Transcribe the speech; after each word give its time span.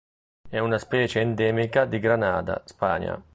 È 0.49 0.57
una 0.57 0.79
specie 0.79 1.19
endemica 1.19 1.85
di 1.85 1.99
Granada, 1.99 2.63
Spagna. 2.65 3.23